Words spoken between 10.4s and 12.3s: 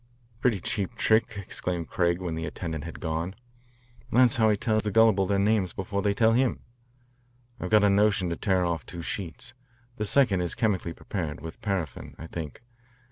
is chemically prepared, with paraffin, I